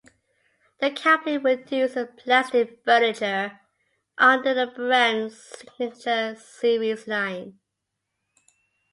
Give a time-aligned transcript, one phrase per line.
[0.79, 3.59] The company produces plastic furniture
[4.17, 7.59] under the brand Signature Series Line.